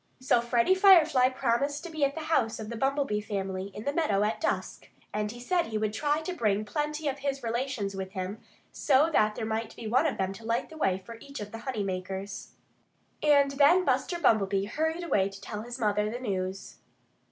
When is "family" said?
3.21-3.67